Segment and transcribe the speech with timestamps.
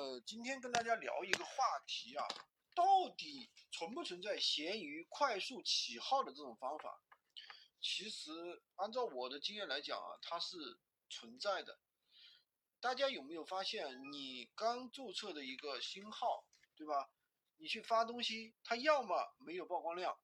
[0.00, 2.26] 呃，今天跟大家聊一个话题啊，
[2.74, 7.02] 到底存不存在闲鱼快速起号的这种方法？
[7.82, 10.56] 其实按照我的经验来讲啊，它是
[11.10, 11.78] 存在的。
[12.80, 17.10] 大家有没有发现，你刚注册的一个新号，对吧？
[17.58, 20.18] 你去发东西，它要么没有曝光量，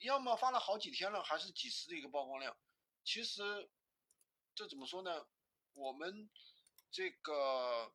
[0.00, 2.54] 要么发了好几天了还是几十的一个曝光量。
[3.02, 3.70] 其实
[4.54, 5.26] 这怎么说呢？
[5.72, 6.28] 我们
[6.90, 7.90] 这个。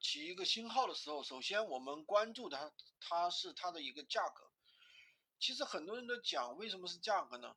[0.00, 4.50] 起一个新号的时候，首先我们关注它，它是它的一个价格。
[5.38, 7.56] 其实很多人都讲，为什么是价格呢？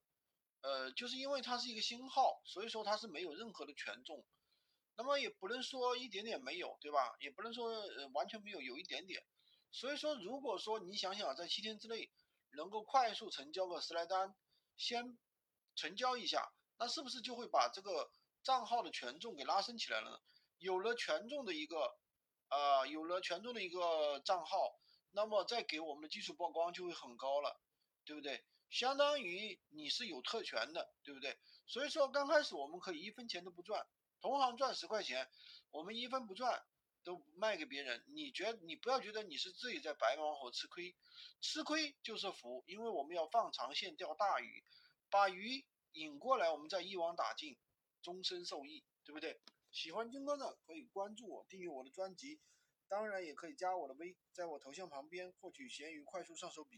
[0.62, 4.25] 呃，就是因为它是一个新号，所以说它是没有任何的权重。
[4.98, 7.15] 那么也不能说一点点没有，对吧？
[7.20, 9.23] 也不能说呃完全没有，有一点点。
[9.71, 12.12] 所以说，如果说你想想在七天之内
[12.51, 14.35] 能够快速成交个十来单，
[14.76, 15.17] 先
[15.76, 18.12] 成交一下，那是不是就会把这个
[18.43, 20.20] 账号的权重给拉升起来了呢？
[20.57, 21.98] 有了权重的一个，
[22.49, 24.79] 呃，有了权重的一个账号，
[25.12, 27.60] 那么再给我们的基础曝光就会很高了，
[28.05, 28.43] 对不对？
[28.70, 31.38] 相当于你是有特权的，对不对？
[31.65, 33.88] 所以说刚开始我们可以一分钱都不赚，
[34.21, 35.29] 同行赚十块钱，
[35.71, 36.63] 我们一分不赚
[37.04, 38.04] 都卖给别人。
[38.07, 40.95] 你觉你不要觉得你是自己在白忙活吃亏，
[41.41, 44.63] 吃亏就是福，因为我们要放长线钓大鱼，
[45.10, 47.57] 把鱼引过来，我们再一网打尽，
[48.01, 49.40] 终身受益，对不对？
[49.71, 52.39] 喜欢军哥的可以关注我，订阅我的专辑，
[52.87, 56.77] 当然也可以加我的微，在我头像旁边获取闲鱼快速上手笔记。